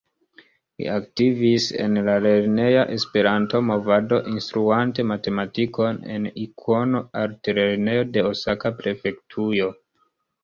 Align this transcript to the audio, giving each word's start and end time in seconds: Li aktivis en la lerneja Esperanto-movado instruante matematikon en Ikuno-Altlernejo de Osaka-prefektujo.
Li 0.81 0.85
aktivis 0.91 1.65
en 1.81 1.99
la 2.07 2.13
lerneja 2.25 2.85
Esperanto-movado 2.95 4.17
instruante 4.31 5.05
matematikon 5.11 6.01
en 6.15 6.27
Ikuno-Altlernejo 6.45 8.09
de 8.17 8.25
Osaka-prefektujo. 8.31 9.69